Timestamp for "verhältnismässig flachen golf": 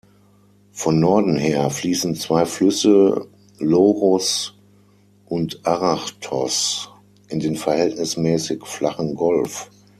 7.55-9.69